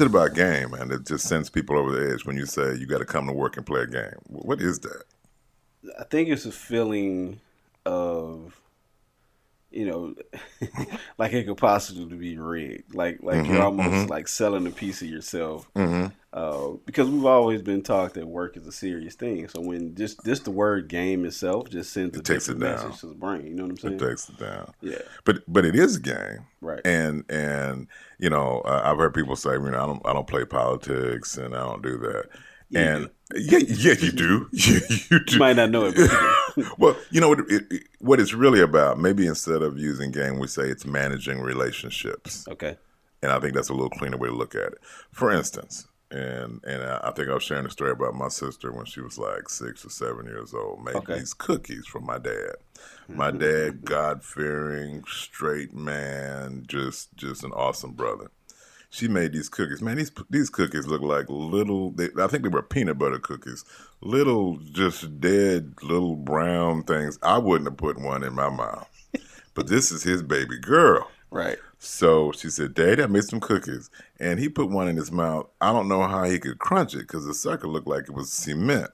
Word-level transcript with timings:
is 0.00 0.06
it 0.06 0.10
about 0.10 0.34
game, 0.34 0.70
man, 0.70 0.88
that 0.88 1.06
just 1.06 1.28
sends 1.28 1.50
people 1.50 1.76
over 1.76 1.92
the 1.92 2.14
edge 2.14 2.24
when 2.24 2.36
you 2.36 2.46
say 2.46 2.74
you 2.74 2.86
got 2.86 2.98
to 2.98 3.04
come 3.04 3.26
to 3.26 3.34
work 3.34 3.58
and 3.58 3.66
play 3.66 3.82
a 3.82 3.86
game? 3.86 4.14
What 4.28 4.60
is 4.60 4.78
that? 4.80 5.02
I 5.98 6.04
think 6.04 6.30
it's 6.30 6.46
a 6.46 6.52
feeling 6.52 7.40
of, 7.84 8.58
you 9.70 9.84
know, 9.86 10.14
like 11.18 11.34
it 11.34 11.44
could 11.44 11.58
possibly 11.58 12.16
be 12.16 12.38
rigged. 12.38 12.94
Like 12.94 13.22
like 13.22 13.40
Mm-hmm, 13.40 13.52
you're 13.52 13.62
almost 13.62 14.08
like 14.08 14.26
selling 14.26 14.66
a 14.66 14.70
piece 14.70 15.02
of 15.02 15.08
yourself. 15.08 15.70
Uh, 16.32 16.74
because 16.86 17.10
we've 17.10 17.24
always 17.24 17.60
been 17.60 17.82
taught 17.82 18.14
that 18.14 18.26
work 18.26 18.56
is 18.56 18.64
a 18.64 18.70
serious 18.70 19.16
thing. 19.16 19.48
So 19.48 19.60
when 19.60 19.96
just 19.96 20.24
just 20.24 20.44
the 20.44 20.52
word 20.52 20.86
game 20.86 21.24
itself 21.24 21.68
just 21.68 21.92
sends 21.92 22.16
a 22.16 22.22
takes 22.22 22.48
it 22.48 22.60
down. 22.60 22.72
message 22.74 23.00
to 23.00 23.06
the 23.06 23.14
brain. 23.14 23.48
You 23.48 23.54
know 23.54 23.64
what 23.64 23.70
I'm 23.70 23.78
saying? 23.78 23.94
It 23.94 23.98
takes 23.98 24.28
it 24.28 24.38
down. 24.38 24.72
Yeah. 24.80 24.98
But 25.24 25.42
but 25.48 25.64
it 25.64 25.74
is 25.74 25.96
a 25.96 26.00
game, 26.00 26.46
Right. 26.60 26.80
And 26.84 27.24
and 27.28 27.88
you 28.20 28.30
know 28.30 28.60
uh, 28.64 28.82
I've 28.84 28.98
heard 28.98 29.12
people 29.12 29.34
say, 29.34 29.54
you 29.54 29.58
know, 29.58 29.82
I 29.82 29.86
don't 29.86 30.06
I 30.06 30.12
don't 30.12 30.28
play 30.28 30.44
politics 30.44 31.36
and 31.36 31.52
I 31.56 31.64
don't 31.66 31.82
do 31.82 31.98
that. 31.98 32.28
and 32.72 33.10
yeah, 33.34 33.58
yeah, 33.66 33.94
you 34.00 34.12
do. 34.12 34.48
you, 34.52 34.80
you 35.10 35.24
do. 35.24 35.34
You 35.34 35.38
might 35.40 35.56
not 35.56 35.70
know 35.70 35.86
it, 35.86 35.96
but 35.96 36.10
you 36.56 36.70
well, 36.78 36.96
you 37.10 37.20
know 37.20 37.28
what? 37.28 37.40
It, 37.48 37.64
it, 37.70 37.82
what 37.98 38.20
it's 38.20 38.34
really 38.34 38.60
about. 38.60 39.00
Maybe 39.00 39.26
instead 39.26 39.62
of 39.62 39.78
using 39.78 40.12
game, 40.12 40.38
we 40.38 40.46
say 40.46 40.64
it's 40.64 40.86
managing 40.86 41.40
relationships. 41.40 42.46
okay. 42.48 42.76
And 43.22 43.32
I 43.32 43.38
think 43.40 43.54
that's 43.54 43.68
a 43.68 43.74
little 43.74 43.90
cleaner 43.90 44.16
way 44.16 44.28
to 44.28 44.34
look 44.34 44.54
at 44.54 44.72
it. 44.72 44.78
For 45.10 45.30
instance, 45.30 45.86
and 46.10 46.60
and 46.64 46.82
I 46.82 47.12
think 47.12 47.28
I 47.28 47.34
was 47.34 47.42
sharing 47.42 47.66
a 47.66 47.70
story 47.70 47.92
about 47.92 48.14
my 48.14 48.28
sister 48.28 48.72
when 48.72 48.84
she 48.84 49.00
was 49.00 49.18
like 49.18 49.48
six 49.48 49.84
or 49.84 49.90
seven 49.90 50.26
years 50.26 50.52
old, 50.54 50.84
making 50.84 51.02
Okay. 51.02 51.18
these 51.18 51.34
cookies 51.34 51.86
for 51.86 52.00
my 52.00 52.18
dad. 52.18 52.56
My 53.08 53.30
mm-hmm. 53.30 53.38
dad, 53.38 53.84
God 53.84 54.24
fearing, 54.24 55.04
straight 55.06 55.72
man, 55.74 56.64
just 56.66 57.14
just 57.16 57.44
an 57.44 57.52
awesome 57.52 57.92
brother. 57.92 58.30
She 58.92 59.06
made 59.06 59.32
these 59.32 59.48
cookies. 59.48 59.80
Man, 59.80 59.98
these 59.98 60.10
these 60.28 60.50
cookies 60.50 60.86
look 60.86 61.02
like 61.02 61.26
little. 61.28 61.90
They, 61.92 62.08
I 62.18 62.26
think 62.26 62.42
they 62.42 62.48
were 62.48 62.62
peanut 62.62 62.98
butter 62.98 63.20
cookies. 63.20 63.64
Little, 64.00 64.56
just 64.56 65.20
dead 65.20 65.74
little 65.82 66.16
brown 66.16 66.82
things. 66.82 67.18
I 67.22 67.38
wouldn't 67.38 67.68
have 67.68 67.76
put 67.76 68.00
one 68.00 68.24
in 68.24 68.34
my 68.34 68.48
mouth. 68.48 68.88
But 69.54 69.66
this 69.66 69.90
is 69.92 70.02
his 70.02 70.22
baby 70.22 70.58
girl. 70.58 71.10
Right. 71.30 71.58
So 71.78 72.32
she 72.32 72.50
said, 72.50 72.74
Dad, 72.74 73.00
I 73.00 73.06
made 73.06 73.24
some 73.24 73.40
cookies. 73.40 73.88
And 74.18 74.38
he 74.38 74.48
put 74.48 74.68
one 74.70 74.88
in 74.88 74.96
his 74.96 75.12
mouth. 75.12 75.48
I 75.60 75.72
don't 75.72 75.88
know 75.88 76.02
how 76.02 76.24
he 76.24 76.38
could 76.38 76.58
crunch 76.58 76.94
it 76.94 77.00
because 77.00 77.24
the 77.26 77.34
sucker 77.34 77.68
looked 77.68 77.86
like 77.86 78.04
it 78.04 78.14
was 78.14 78.32
cement. 78.32 78.90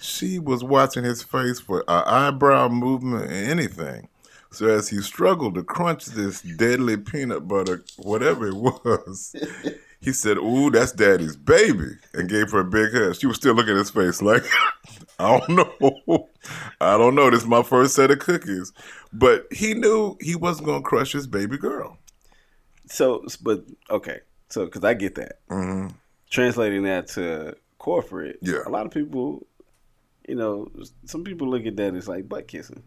She 0.00 0.38
was 0.38 0.64
watching 0.64 1.04
his 1.04 1.22
face 1.22 1.60
for 1.60 1.84
an 1.88 2.04
eyebrow 2.04 2.68
movement 2.68 3.30
and 3.30 3.50
anything. 3.50 4.08
So 4.50 4.66
as 4.66 4.88
he 4.88 5.00
struggled 5.00 5.54
to 5.54 5.62
crunch 5.62 6.06
this 6.06 6.42
deadly 6.42 6.96
peanut 6.96 7.48
butter, 7.48 7.84
whatever 7.96 8.48
it 8.48 8.54
was, 8.54 9.34
he 10.00 10.12
said, 10.12 10.36
Ooh, 10.36 10.70
that's 10.70 10.92
daddy's 10.92 11.36
baby, 11.36 11.96
and 12.12 12.28
gave 12.28 12.50
her 12.50 12.60
a 12.60 12.64
big 12.64 12.92
hug. 12.92 13.16
She 13.16 13.26
was 13.26 13.36
still 13.36 13.54
looking 13.54 13.72
at 13.72 13.78
his 13.78 13.90
face 13.90 14.20
like, 14.20 14.42
I 15.24 15.38
don't 15.38 15.48
know. 16.08 16.28
I 16.80 16.98
don't 16.98 17.14
know. 17.14 17.30
This 17.30 17.42
is 17.42 17.46
my 17.48 17.62
first 17.62 17.94
set 17.94 18.10
of 18.10 18.18
cookies. 18.18 18.72
But 19.12 19.46
he 19.52 19.74
knew 19.74 20.16
he 20.20 20.34
wasn't 20.36 20.66
going 20.66 20.82
to 20.82 20.88
crush 20.88 21.12
his 21.12 21.26
baby 21.26 21.56
girl. 21.58 21.98
So, 22.86 23.24
but 23.42 23.64
okay. 23.90 24.20
So, 24.48 24.64
because 24.66 24.84
I 24.84 24.94
get 24.94 25.14
that. 25.14 25.38
Mm-hmm. 25.50 25.88
Translating 26.30 26.82
that 26.84 27.08
to 27.08 27.56
corporate, 27.78 28.38
Yeah. 28.42 28.60
a 28.66 28.70
lot 28.70 28.86
of 28.86 28.92
people, 28.92 29.46
you 30.28 30.34
know, 30.34 30.68
some 31.04 31.24
people 31.24 31.48
look 31.48 31.66
at 31.66 31.76
that 31.76 31.94
as 31.94 32.08
like 32.08 32.28
butt 32.28 32.48
kissing. 32.48 32.82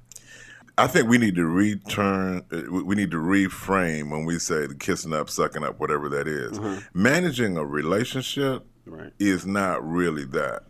I 0.78 0.88
think 0.88 1.08
we 1.08 1.18
need 1.18 1.36
to 1.36 1.46
return. 1.46 2.44
uh, 2.52 2.64
we- 2.70 2.96
need 2.96 3.12
to 3.12 3.18
reframe 3.18 4.10
when 4.12 4.26
we 4.26 4.40
say 4.40 4.68
the 4.68 4.76
kissing 4.76 5.14
up, 5.14 5.30
sucking 5.30 5.64
up, 5.64 5.80
whatever 5.80 6.10
that 6.10 6.28
is. 6.28 6.60
Managing 6.94 7.56
a 7.58 7.66
relationship 7.66 8.66
Right. 8.86 9.14
is 9.18 9.46
not 9.46 9.88
really 9.88 10.26
that. 10.26 10.64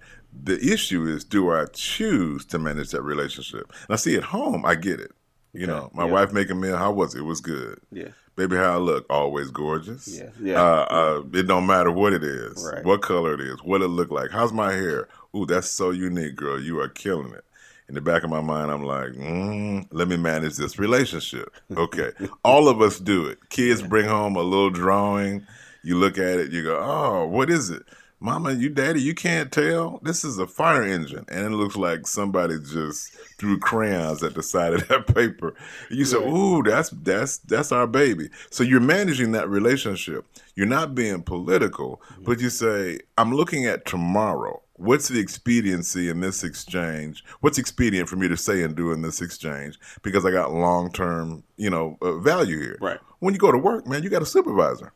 The 0.44 0.60
issue 0.74 1.06
is, 1.06 1.24
do 1.24 1.52
I 1.52 1.66
choose 1.74 2.46
to 2.48 2.60
manage 2.60 2.92
that 2.92 3.02
relationship? 3.02 3.72
Now, 3.90 3.96
see, 3.96 4.16
at 4.16 4.24
home, 4.24 4.66
I 4.66 4.76
get 4.76 5.00
it. 5.00 5.12
You 5.54 5.68
know, 5.68 5.90
my 5.94 6.06
yeah. 6.06 6.12
wife 6.12 6.34
making 6.34 6.60
meal. 6.60 6.76
How 6.76 6.92
was 6.92 7.16
it? 7.16 7.20
It 7.20 7.24
was 7.24 7.40
good. 7.40 7.80
Yeah. 7.92 8.10
Baby, 8.36 8.58
how 8.58 8.74
I 8.74 8.78
look? 8.78 9.06
Always 9.10 9.50
gorgeous. 9.50 10.08
Yeah, 10.08 10.30
yeah. 10.42 10.62
Uh, 10.62 10.86
uh, 10.90 11.24
it 11.34 11.44
don't 11.48 11.66
matter 11.66 11.90
what 11.90 12.12
it 12.12 12.24
is, 12.24 12.70
Right. 12.70 12.84
what 12.84 13.02
color 13.02 13.34
it 13.34 13.40
is, 13.40 13.64
what 13.64 13.82
it 13.82 13.88
look 13.88 14.12
like. 14.12 14.32
How's 14.32 14.52
my 14.52 14.74
hair? 14.74 15.08
Ooh, 15.34 15.46
that's 15.46 15.70
so 15.70 15.92
unique, 15.92 16.36
girl. 16.36 16.62
You 16.62 16.80
are 16.82 16.90
killing 16.90 17.32
it. 17.34 17.46
In 17.88 17.96
the 17.96 18.02
back 18.02 18.24
of 18.24 18.30
my 18.30 18.42
mind, 18.42 18.72
I'm 18.72 18.84
like, 18.84 19.12
mm, 19.12 19.88
let 19.92 20.10
me 20.10 20.18
manage 20.18 20.58
this 20.58 20.78
relationship. 20.78 21.54
Okay. 21.78 22.12
All 22.44 22.68
of 22.68 22.82
us 22.82 23.00
do 23.00 23.26
it. 23.26 23.38
Kids 23.50 23.82
bring 23.82 24.08
home 24.08 24.36
a 24.36 24.42
little 24.42 24.72
drawing. 24.72 25.46
You 25.84 25.98
look 25.98 26.18
at 26.18 26.40
it, 26.40 26.52
you 26.52 26.64
go, 26.64 26.78
oh, 26.82 27.28
what 27.28 27.50
is 27.50 27.70
it? 27.70 27.84
Mama, 28.20 28.54
you 28.54 28.70
daddy, 28.70 29.02
you 29.02 29.14
can't 29.14 29.52
tell. 29.52 30.00
This 30.02 30.24
is 30.24 30.38
a 30.38 30.48
fire 30.48 30.84
engine. 30.84 31.26
And 31.28 31.46
it 31.46 31.56
looks 31.56 31.76
like 31.76 32.08
somebody 32.08 32.58
just 32.60 33.14
threw 33.38 33.60
crayons 33.60 34.24
at 34.24 34.36
the 34.36 34.44
side 34.44 34.74
of 34.74 34.88
that 34.88 35.08
paper. 35.16 35.54
You 35.90 36.06
say, 36.06 36.18
ooh, 36.18 36.64
that's 36.64 36.90
that's 36.90 37.40
that's 37.40 37.72
our 37.72 37.88
baby. 37.88 38.30
So 38.50 38.64
you're 38.64 38.80
managing 38.80 39.34
that 39.34 39.50
relationship. 39.50 40.26
You're 40.56 40.66
not 40.66 40.96
being 40.96 41.22
political, 41.24 42.02
but 42.22 42.40
you 42.40 42.50
say, 42.50 43.00
I'm 43.18 43.34
looking 43.34 43.66
at 43.66 43.86
tomorrow. 43.86 44.62
What's 44.78 45.08
the 45.08 45.20
expediency 45.20 46.10
in 46.10 46.20
this 46.20 46.44
exchange? 46.44 47.24
What's 47.42 47.58
expedient 47.58 48.10
for 48.10 48.18
me 48.18 48.28
to 48.28 48.36
say 48.36 48.64
and 48.64 48.76
do 48.76 48.92
in 48.92 49.02
this 49.02 49.22
exchange? 49.22 49.80
Because 50.02 50.26
I 50.26 50.32
got 50.32 50.54
long 50.54 50.92
term, 50.92 51.44
you 51.56 51.70
know, 51.70 51.98
uh, 52.02 52.18
value 52.20 52.60
here. 52.60 52.78
Right. 52.82 53.00
When 53.20 53.34
you 53.34 53.40
go 53.40 53.52
to 53.52 53.58
work, 53.58 53.88
man, 53.88 54.04
you 54.04 54.10
got 54.10 54.22
a 54.22 54.26
supervisor. 54.26 54.92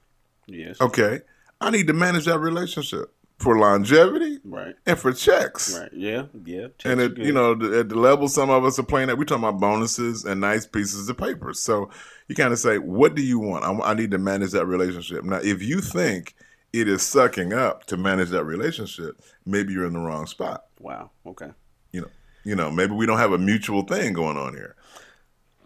Yes. 0.48 0.82
Okay. 0.82 1.22
I 1.62 1.70
need 1.72 1.88
to 1.88 1.94
manage 1.94 2.26
that 2.26 2.40
relationship 2.40 3.14
for 3.38 3.58
longevity 3.58 4.40
Right. 4.44 4.76
and 4.86 4.98
for 5.00 5.14
checks. 5.14 5.78
Right. 5.80 5.90
Yeah. 5.94 6.26
Yeah. 6.46 6.68
And 6.84 7.00
it, 7.00 7.18
you 7.18 7.32
know, 7.32 7.52
at 7.54 7.88
the 7.90 7.96
level 7.96 8.28
some 8.28 8.50
of 8.50 8.66
us 8.66 8.78
are 8.80 8.84
playing 8.84 9.10
at, 9.10 9.18
we're 9.18 9.24
talking 9.24 9.44
about 9.46 9.60
bonuses 9.62 10.26
and 10.26 10.42
nice 10.42 10.66
pieces 10.66 11.08
of 11.10 11.18
paper. 11.18 11.54
So 11.54 11.90
you 12.28 12.36
kind 12.36 12.52
of 12.52 12.60
say, 12.60 12.78
what 12.80 13.16
do 13.16 13.22
you 13.22 13.40
want? 13.40 13.64
I, 13.64 13.92
I 13.92 13.94
need 13.94 14.12
to 14.12 14.18
manage 14.18 14.52
that 14.52 14.66
relationship. 14.66 15.24
Now, 15.24 15.38
if 15.42 15.64
you 15.64 15.80
think 15.80 16.36
it 16.74 16.88
is 16.90 17.02
sucking 17.02 17.54
up 17.54 17.86
to 17.86 17.98
manage 17.98 18.30
that 18.30 18.44
relationship, 18.44 19.22
maybe 19.46 19.72
you're 19.74 19.86
in 19.88 19.94
the 19.94 20.00
wrong 20.00 20.28
spot. 20.28 20.66
Wow. 20.80 21.12
Okay. 21.26 21.52
You 21.94 22.02
know, 22.02 22.08
you 22.44 22.56
know, 22.56 22.70
maybe 22.72 22.94
we 22.94 23.06
don't 23.06 23.18
have 23.20 23.32
a 23.34 23.38
mutual 23.38 23.84
thing 23.84 24.12
going 24.14 24.38
on 24.38 24.54
here. 24.54 24.76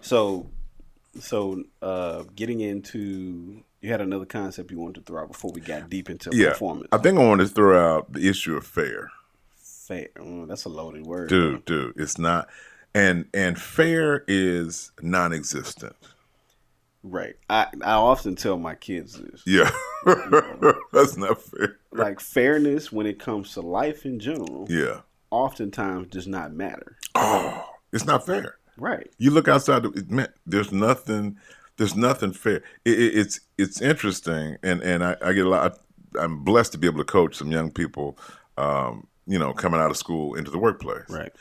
So, 0.02 0.50
so 1.20 1.64
uh, 1.82 2.24
getting 2.36 2.62
into 2.62 3.64
you 3.82 3.90
had 3.92 4.02
another 4.02 4.26
concept 4.26 4.72
you 4.72 4.80
wanted 4.80 4.96
to 4.96 5.02
throw 5.02 5.22
out 5.24 5.28
before 5.32 5.52
we 5.54 5.62
got 5.62 5.90
deep 5.90 6.10
into 6.10 6.30
Yeah, 6.34 6.50
performance. 6.52 6.88
I 6.92 6.98
think 7.00 7.20
I 7.20 7.24
want 7.28 7.42
to 7.42 7.48
throw 7.48 7.78
out 7.98 8.14
the 8.14 8.28
issue 8.30 8.56
of 8.56 8.66
fair. 8.66 9.12
Fair. 9.58 10.08
Mm, 10.18 10.48
that's 10.48 10.64
a 10.66 10.70
loaded 10.70 11.06
word. 11.06 11.28
dude 11.30 11.66
dude 11.66 11.94
it's 11.98 12.18
not 12.18 12.48
and 12.96 13.26
and 13.34 13.60
fair 13.60 14.24
is 14.28 14.92
non-existent 15.02 15.96
Right. 17.06 17.36
I 17.50 17.68
I 17.84 17.94
often 17.96 18.36
tell 18.36 18.58
my 18.58 18.76
kids 18.76 19.20
this. 19.20 19.44
yeah 19.46 19.70
that's 20.94 21.18
not 21.18 21.42
fair 21.42 21.78
Like 21.92 22.20
fairness 22.22 22.92
when 22.94 23.06
it 23.06 23.20
comes 23.20 23.54
to 23.54 23.62
life 23.62 24.06
in 24.06 24.20
general, 24.20 24.68
yeah 24.70 25.02
oftentimes 25.30 26.08
does 26.08 26.28
not 26.28 26.54
matter. 26.54 26.96
oh 27.16 27.66
it's 27.92 28.06
not 28.06 28.26
fair 28.26 28.56
Right. 28.78 29.10
you 29.18 29.32
look 29.32 29.48
outside 29.48 29.84
the, 29.84 29.90
it, 29.92 30.10
man, 30.10 30.28
there's 30.46 30.72
nothing 30.72 31.38
there's 31.78 31.96
nothing 31.96 32.34
fair 32.34 32.58
it, 32.86 33.00
it, 33.00 33.18
it's 33.18 33.40
it's 33.58 33.82
interesting 33.82 34.58
and 34.64 34.82
and 34.82 35.04
I, 35.04 35.16
I 35.22 35.34
get 35.34 35.46
a 35.46 35.50
lot 35.50 35.80
i'm 36.20 36.44
blessed 36.44 36.72
to 36.74 36.78
be 36.78 36.88
able 36.88 37.00
to 37.00 37.06
coach 37.06 37.36
some 37.36 37.52
young 37.52 37.72
people 37.72 38.18
um 38.58 39.08
you 39.26 39.40
know 39.40 39.54
coming 39.54 39.80
out 39.80 39.92
of 39.92 39.98
school 39.98 40.36
into 40.36 40.52
the 40.52 40.60
workplace 40.60 41.10
Right. 41.10 41.32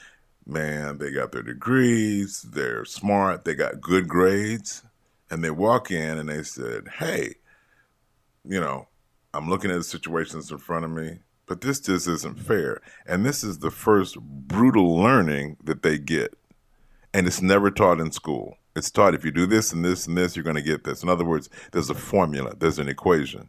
man, 0.47 0.99
they 0.99 1.11
got 1.11 1.33
their 1.33 1.43
degrees, 1.43 2.43
they're 2.43 2.85
smart, 2.85 3.45
they 3.45 3.55
got 3.55 3.81
good 3.81 4.09
grades, 4.09 4.83
and 5.31 5.43
they 5.45 5.51
walk 5.51 5.91
in 5.91 6.19
and 6.19 6.29
they 6.29 6.43
said, 6.43 6.89
"Hey, 6.99 7.37
you 8.45 8.61
know, 8.61 8.89
I'm 9.35 9.49
looking 9.49 9.71
at 9.71 9.77
the 9.79 9.85
situations 9.85 10.51
in 10.51 10.59
front 10.59 10.85
of 10.85 10.91
me, 10.91 11.21
but 11.47 11.61
this 11.61 11.81
just 11.81 12.09
isn't 12.09 12.39
fair." 12.41 12.81
And 13.07 13.25
this 13.25 13.45
is 13.45 13.59
the 13.59 13.71
first 13.71 14.19
brutal 14.21 14.97
learning 14.97 15.57
that 15.65 15.83
they 15.83 15.99
get, 15.99 16.35
and 17.15 17.27
it's 17.27 17.43
never 17.43 17.71
taught 17.71 18.01
in 18.01 18.11
school. 18.13 18.57
It's 18.75 18.91
taught 18.91 19.15
if 19.15 19.25
you 19.25 19.31
do 19.31 19.47
this 19.47 19.73
and 19.73 19.85
this 19.85 20.07
and 20.07 20.17
this, 20.17 20.35
you're 20.35 20.43
going 20.45 20.57
to 20.57 20.63
get 20.63 20.85
this. 20.85 21.03
In 21.03 21.09
other 21.09 21.25
words, 21.25 21.51
there's 21.73 21.91
a 21.91 21.95
formula, 21.95 22.55
there's 22.59 22.79
an 22.79 22.89
equation. 22.89 23.49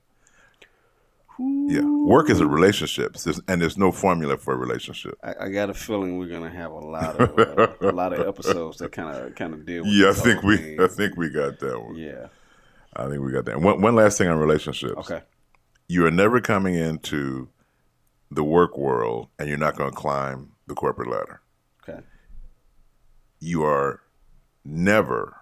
Yeah, 1.39 1.81
work 1.81 2.29
is 2.29 2.39
a 2.39 2.47
relationship, 2.47 3.15
there's- 3.17 3.41
and 3.47 3.59
there's 3.59 3.77
no 3.77 3.91
formula 3.91 4.37
for 4.37 4.53
a 4.53 4.57
relationship. 4.57 5.17
I, 5.23 5.33
I 5.45 5.49
got 5.49 5.69
a 5.69 5.73
feeling 5.73 6.19
we're 6.19 6.27
gonna 6.27 6.49
have 6.51 6.71
a 6.71 6.79
lot 6.79 7.19
of 7.19 7.39
uh, 7.39 7.67
a 7.81 7.91
lot 7.91 8.13
of 8.13 8.27
episodes 8.27 8.77
that 8.77 8.91
kind 8.91 9.17
of 9.17 9.33
kind 9.33 9.53
of 9.53 9.65
deal 9.65 9.83
with. 9.83 9.91
Yeah, 9.93 10.09
I 10.09 10.13
think 10.13 10.43
we, 10.43 10.57
thing. 10.57 10.79
I 10.79 10.87
think 10.87 11.17
we 11.17 11.29
got 11.29 11.59
that 11.59 11.79
one. 11.81 11.95
Yeah. 11.95 12.27
I 12.95 13.07
think 13.07 13.21
we 13.23 13.31
got 13.31 13.45
that. 13.45 13.59
One, 13.59 13.81
one 13.81 13.95
last 13.95 14.19
thing 14.19 14.27
on 14.27 14.37
relationships. 14.37 14.93
Okay. 15.09 15.21
You 15.87 16.05
are 16.05 16.11
never 16.11 16.39
coming 16.39 16.75
into 16.75 17.49
the 18.29 18.43
work 18.43 18.77
world 18.77 19.29
and 19.39 19.49
you're 19.49 19.57
not 19.57 19.75
going 19.75 19.89
to 19.89 19.95
climb 19.95 20.51
the 20.67 20.75
corporate 20.75 21.09
ladder. 21.09 21.41
Okay. 21.89 21.99
You 23.43 23.65
are 23.65 23.99
never 24.63 25.35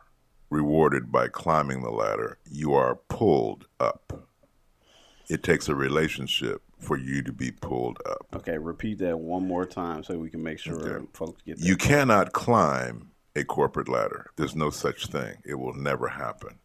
rewarded 0.50 1.12
by 1.12 1.28
climbing 1.28 1.84
the 1.84 1.92
ladder. 1.92 2.40
You 2.50 2.74
are 2.74 2.96
pulled 2.96 3.68
up. 3.80 4.28
It 5.30 5.44
takes 5.44 5.70
a 5.70 5.76
relationship 5.76 6.64
for 6.80 6.98
you 6.98 7.22
to 7.22 7.32
be 7.32 7.52
pulled 7.52 8.00
up. 8.10 8.26
Okay, 8.38 8.58
repeat 8.58 8.98
that 9.00 9.20
one 9.20 9.48
more 9.48 9.68
time 9.68 10.04
so 10.04 10.18
we 10.18 10.32
can 10.32 10.42
make 10.42 10.58
sure 10.58 10.74
Okay. 10.82 11.06
folks 11.14 11.44
get 11.44 11.60
that. 11.60 11.64
You 11.64 11.78
cannot 11.78 12.34
climb 12.34 13.12
a 13.36 13.44
corporate 13.44 13.88
ladder. 13.88 14.32
There's 14.36 14.56
no 14.56 14.72
such 14.72 15.06
thing. 15.06 15.36
It 15.46 15.60
will 15.60 15.76
never 15.76 16.08
happen. 16.08 16.58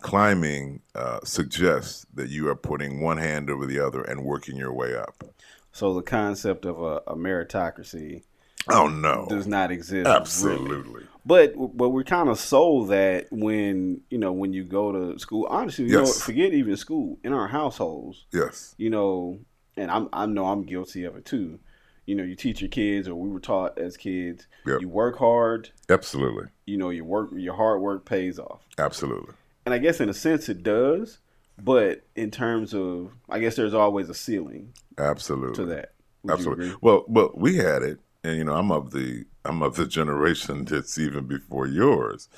Climbing 0.00 0.82
uh, 0.94 1.18
suggests 1.24 2.06
that 2.14 2.28
you 2.30 2.48
are 2.48 2.54
putting 2.54 3.00
one 3.02 3.18
hand 3.18 3.50
over 3.50 3.66
the 3.66 3.80
other 3.80 4.02
and 4.02 4.24
working 4.24 4.56
your 4.56 4.72
way 4.72 4.94
up. 4.94 5.24
So 5.72 5.92
the 5.94 6.02
concept 6.02 6.64
of 6.64 6.80
a, 6.80 7.02
a 7.08 7.16
meritocracy 7.16 8.22
Oh 8.68 8.88
no! 8.88 9.26
does 9.28 9.46
not 9.46 9.70
exist. 9.70 10.06
really. 10.06 10.16
Absolutely. 10.16 11.06
But 11.24 11.54
but 11.76 11.90
we're 11.90 12.04
kind 12.04 12.28
of 12.28 12.38
sold 12.38 12.88
that 12.90 13.26
when 13.30 14.00
you 14.10 14.18
know 14.18 14.32
when 14.32 14.52
you 14.52 14.64
go 14.64 14.92
to 14.92 15.18
school. 15.18 15.46
Honestly, 15.50 15.84
you 15.86 15.92
know, 15.92 16.06
forget 16.06 16.52
even 16.52 16.76
school. 16.76 17.18
In 17.24 17.32
our 17.32 17.48
households, 17.48 18.26
Yes. 18.32 18.74
you 18.78 18.90
know, 18.90 19.38
and 19.76 19.90
I'm 19.90 20.08
I 20.12 20.26
know 20.26 20.46
I'm 20.46 20.62
guilty 20.64 21.04
of 21.04 21.16
it 21.16 21.24
too. 21.24 21.58
You 22.06 22.14
know, 22.16 22.24
you 22.24 22.34
teach 22.34 22.60
your 22.60 22.70
kids, 22.70 23.06
or 23.06 23.14
we 23.14 23.28
were 23.28 23.38
taught 23.40 23.78
as 23.78 23.96
kids. 23.96 24.46
Yep. 24.66 24.80
You 24.80 24.88
work 24.88 25.18
hard. 25.18 25.70
Absolutely. 25.88 26.46
You 26.66 26.76
know, 26.78 26.90
your 26.90 27.04
work, 27.04 27.30
your 27.36 27.54
hard 27.54 27.80
work 27.80 28.04
pays 28.04 28.38
off. 28.38 28.62
Absolutely. 28.78 29.34
And 29.64 29.74
I 29.74 29.78
guess 29.78 30.00
in 30.00 30.08
a 30.08 30.14
sense 30.14 30.48
it 30.48 30.62
does. 30.62 31.18
But 31.62 32.06
in 32.16 32.30
terms 32.30 32.72
of, 32.74 33.12
I 33.28 33.38
guess 33.38 33.54
there's 33.54 33.74
always 33.74 34.08
a 34.08 34.14
ceiling 34.14 34.72
Absolutely. 34.96 35.54
to 35.56 35.64
that. 35.66 35.92
Would 36.22 36.32
Absolutely. 36.32 36.72
Well, 36.80 37.04
well, 37.06 37.30
we 37.34 37.56
had 37.56 37.82
it, 37.82 37.98
and 38.24 38.36
you 38.38 38.44
know, 38.44 38.54
I'm 38.56 38.70
of 38.72 38.90
the 38.92 39.24
I'm 39.44 39.62
of 39.62 39.76
the 39.76 39.86
generation 39.86 40.64
that's 40.70 40.98
even 40.98 41.26
before 41.26 41.66
yours, 41.66 42.28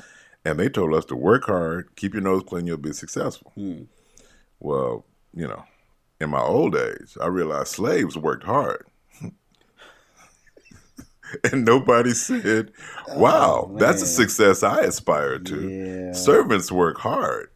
and 0.44 0.58
they 0.58 0.68
told 0.68 0.94
us 0.94 1.04
to 1.06 1.16
work 1.16 1.44
hard, 1.46 1.94
keep 1.96 2.14
your 2.14 2.22
nose 2.22 2.42
clean, 2.46 2.66
you'll 2.66 2.76
be 2.78 2.92
successful. 2.92 3.52
Hmm. 3.54 3.82
Well, 4.60 5.04
you 5.34 5.46
know, 5.48 5.64
in 6.20 6.30
my 6.30 6.40
old 6.42 6.76
age, 6.76 7.16
I 7.20 7.26
realized 7.26 7.68
slaves 7.68 8.16
worked 8.16 8.44
hard. 8.44 8.86
And 11.50 11.64
nobody 11.64 12.10
said, 12.12 12.72
"Wow, 13.16 13.74
that's 13.78 14.02
a 14.02 14.04
Oh, 14.04 14.08
success 14.08 14.62
I 14.62 14.82
aspire 14.82 15.38
to." 15.38 15.68
Yeah. 15.68 16.12
Servants 16.12 16.70
work 16.70 16.98
hard. 16.98 17.48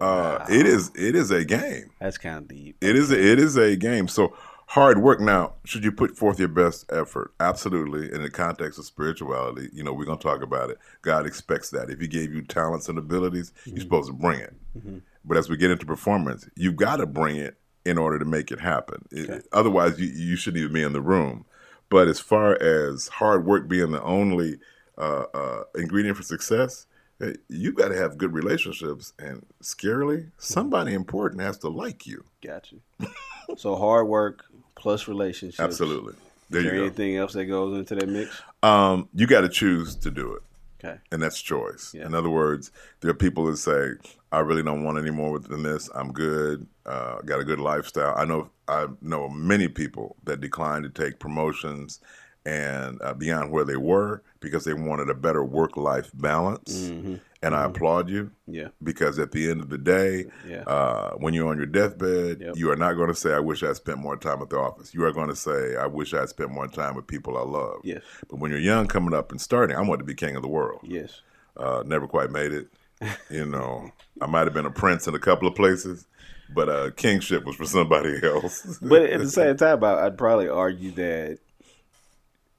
Uh, 0.00 0.44
It 0.48 0.64
is 0.64 0.92
it 0.94 1.16
is 1.16 1.32
a 1.32 1.44
game. 1.44 1.90
That's 2.00 2.18
kind 2.18 2.38
of 2.38 2.48
deep. 2.48 2.76
It 2.80 2.94
is 2.94 3.10
it 3.10 3.40
is 3.40 3.56
a 3.56 3.74
game. 3.74 4.06
So 4.06 4.32
hard 4.66 4.98
work. 5.02 5.20
Now, 5.20 5.54
should 5.64 5.84
you 5.84 5.92
put 5.92 6.16
forth 6.16 6.38
your 6.38 6.48
best 6.48 6.84
effort? 6.92 7.32
Absolutely. 7.40 8.12
In 8.12 8.22
the 8.22 8.30
context 8.30 8.78
of 8.78 8.84
spirituality, 8.84 9.68
you 9.72 9.82
know, 9.82 9.92
we're 9.92 10.04
gonna 10.04 10.18
talk 10.18 10.42
about 10.42 10.70
it. 10.70 10.78
God 11.02 11.26
expects 11.26 11.70
that. 11.70 11.90
If 11.90 12.00
He 12.00 12.08
gave 12.08 12.34
you 12.34 12.42
talents 12.42 12.88
and 12.88 12.98
abilities, 12.98 13.52
you're 13.64 13.80
supposed 13.80 14.08
to 14.08 14.12
bring 14.14 14.40
it. 14.40 14.54
But 15.24 15.36
as 15.36 15.48
we 15.48 15.56
get 15.56 15.70
into 15.70 15.86
performance, 15.86 16.48
you've 16.54 16.76
got 16.76 16.96
to 16.96 17.06
bring 17.06 17.36
it 17.36 17.56
in 17.84 17.98
order 17.98 18.18
to 18.18 18.24
make 18.24 18.50
it 18.52 18.60
happen. 18.60 19.04
It- 19.10 19.46
otherwise, 19.52 19.98
you 19.98 20.06
you 20.08 20.36
shouldn't 20.36 20.60
even 20.62 20.72
be 20.74 20.82
in 20.82 20.92
the 20.92 21.00
room. 21.00 21.44
But 21.88 22.08
as 22.08 22.18
far 22.20 22.60
as 22.60 23.08
hard 23.08 23.44
work 23.46 23.68
being 23.68 23.92
the 23.92 24.02
only 24.02 24.58
uh, 24.98 25.24
uh, 25.34 25.62
ingredient 25.76 26.16
for 26.16 26.22
success, 26.24 26.86
eh, 27.20 27.34
you've 27.48 27.76
got 27.76 27.88
to 27.88 27.96
have 27.96 28.18
good 28.18 28.32
relationships. 28.32 29.12
And 29.20 29.46
scarily, 29.62 30.30
somebody 30.38 30.94
important 30.94 31.42
has 31.42 31.58
to 31.58 31.68
like 31.68 32.06
you. 32.06 32.24
Got 32.42 32.72
you. 32.72 32.80
so 33.56 33.76
hard 33.76 34.08
work 34.08 34.44
plus 34.76 35.08
relationships. 35.08 35.58
Absolutely. 35.60 36.14
There 36.48 36.60
Is 36.60 36.66
there 36.70 36.80
anything 36.80 37.16
else 37.16 37.32
that 37.32 37.46
goes 37.46 37.76
into 37.76 37.96
that 37.96 38.08
mix? 38.08 38.40
Um, 38.62 39.08
you 39.12 39.26
got 39.26 39.40
to 39.40 39.48
choose 39.48 39.96
to 39.96 40.10
do 40.12 40.34
it, 40.34 40.42
Okay. 40.84 40.98
and 41.10 41.20
that's 41.20 41.42
choice. 41.42 41.92
Yeah. 41.92 42.06
In 42.06 42.14
other 42.14 42.30
words, 42.30 42.70
there 43.00 43.10
are 43.10 43.14
people 43.14 43.46
that 43.46 43.56
say, 43.56 43.94
"I 44.30 44.38
really 44.40 44.62
don't 44.62 44.84
want 44.84 44.98
any 44.98 45.10
more 45.10 45.40
than 45.40 45.64
this. 45.64 45.90
I'm 45.92 46.12
good. 46.12 46.66
Uh, 46.84 47.20
got 47.22 47.40
a 47.40 47.44
good 47.44 47.58
lifestyle." 47.58 48.14
I 48.16 48.24
know 48.24 48.50
I 48.68 48.86
know 49.02 49.28
many 49.28 49.66
people 49.66 50.14
that 50.24 50.40
decline 50.40 50.82
to 50.82 50.88
take 50.88 51.18
promotions 51.18 51.98
and 52.46 53.02
uh, 53.02 53.12
beyond 53.12 53.50
where 53.50 53.64
they 53.64 53.76
were 53.76 54.22
because 54.40 54.64
they 54.64 54.72
wanted 54.72 55.10
a 55.10 55.14
better 55.14 55.42
work-life 55.44 56.10
balance. 56.14 56.88
Mhm. 56.88 57.20
And 57.42 57.54
I 57.54 57.64
applaud 57.64 58.08
you 58.08 58.30
Yeah. 58.46 58.68
because 58.82 59.18
at 59.18 59.32
the 59.32 59.50
end 59.50 59.60
of 59.60 59.68
the 59.68 59.78
day, 59.78 60.26
Yeah. 60.48 60.62
uh, 60.62 61.10
when 61.16 61.34
you're 61.34 61.48
on 61.48 61.56
your 61.58 61.66
deathbed, 61.66 62.40
Yep. 62.40 62.56
you 62.56 62.70
are 62.70 62.76
not 62.76 62.94
going 62.94 63.08
to 63.08 63.14
say, 63.14 63.32
I 63.34 63.40
wish 63.40 63.62
I 63.62 63.72
spent 63.72 63.98
more 63.98 64.16
time 64.16 64.40
at 64.42 64.48
the 64.50 64.58
office. 64.58 64.94
You 64.94 65.04
are 65.04 65.12
going 65.12 65.28
to 65.28 65.36
say, 65.36 65.76
I 65.76 65.86
wish 65.86 66.14
I 66.14 66.24
spent 66.26 66.50
more 66.50 66.66
time 66.68 66.94
with 66.94 67.06
people 67.06 67.36
I 67.36 67.42
love. 67.42 67.80
Yes. 67.84 68.02
But 68.28 68.38
when 68.38 68.50
you're 68.50 68.60
young, 68.60 68.86
coming 68.86 69.12
up 69.14 69.30
and 69.32 69.40
starting, 69.40 69.76
I 69.76 69.80
wanted 69.82 69.98
to 69.98 70.04
be 70.04 70.14
king 70.14 70.36
of 70.36 70.42
the 70.42 70.48
world. 70.48 70.80
Yes. 70.84 71.20
Uh, 71.56 71.82
never 71.84 72.06
quite 72.06 72.30
made 72.30 72.52
it. 72.52 72.68
You 73.30 73.44
know, 73.44 73.90
I 74.22 74.26
might 74.26 74.44
have 74.46 74.54
been 74.54 74.66
a 74.66 74.70
prince 74.70 75.06
in 75.06 75.14
a 75.14 75.18
couple 75.18 75.46
of 75.46 75.54
places, 75.54 76.06
but 76.54 76.68
uh, 76.68 76.90
kingship 76.96 77.44
was 77.44 77.56
for 77.56 77.66
somebody 77.66 78.18
else. 78.22 78.78
But 78.80 79.02
at 79.02 79.20
the 79.20 79.28
same 79.28 79.56
time, 79.56 79.82
I- 79.84 80.06
I'd 80.06 80.16
probably 80.16 80.48
argue 80.48 80.92
that 80.92 81.38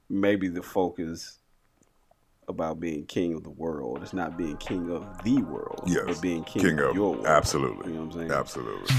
maybe 0.08 0.48
the 0.48 0.62
focus 0.62 1.38
about 2.48 2.80
being 2.80 3.04
king 3.04 3.34
of 3.34 3.44
the 3.44 3.50
world 3.50 4.02
is 4.02 4.12
not 4.12 4.38
being 4.38 4.56
king 4.56 4.90
of 4.90 5.22
the 5.22 5.42
world, 5.42 5.82
yes, 5.86 6.04
but 6.06 6.20
being 6.20 6.42
king, 6.44 6.78
of, 6.78 6.94
your 6.94 7.12
world. 7.12 7.26
Absolutely. 7.26 7.92
You 7.92 7.98
know 7.98 8.04
what 8.06 8.14
I'm 8.14 8.20
saying? 8.20 8.32
Absolutely. 8.32 8.94